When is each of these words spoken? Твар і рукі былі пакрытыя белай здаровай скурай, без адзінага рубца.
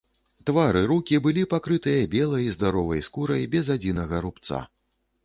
Твар 0.49 0.77
і 0.79 0.87
рукі 0.91 1.19
былі 1.27 1.43
пакрытыя 1.51 2.07
белай 2.15 2.47
здаровай 2.55 3.05
скурай, 3.09 3.47
без 3.53 3.71
адзінага 3.75 4.23
рубца. 4.27 4.65